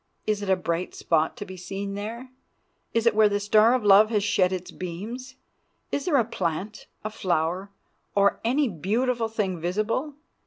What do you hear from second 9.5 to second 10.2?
visible?